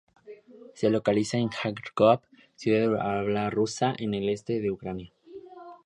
Se 0.73 0.89
localiza 0.89 1.37
en 1.37 1.49
Járkov, 1.51 2.21
ciudad 2.55 2.89
de 2.89 2.99
habla 2.99 3.51
rusa 3.51 3.93
en 3.95 4.15
el 4.15 4.29
este 4.29 4.59
de 4.59 4.71
Ucrania. 4.71 5.13